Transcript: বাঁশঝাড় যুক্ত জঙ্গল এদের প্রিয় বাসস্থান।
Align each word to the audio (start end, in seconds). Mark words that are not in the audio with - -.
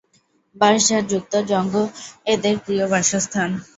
বাঁশঝাড় 0.55 1.05
যুক্ত 1.11 1.33
জঙ্গল 1.51 1.85
এদের 2.33 2.55
প্রিয় 2.63 2.85
বাসস্থান। 2.93 3.49